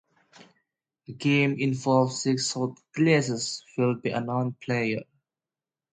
The 1.05 1.13
game 1.13 1.57
involves 1.59 2.23
six 2.23 2.51
shot 2.51 2.79
glasses 2.91 3.63
filled 3.75 4.01
by 4.01 4.09
a 4.09 4.19
non-player. 4.21 5.03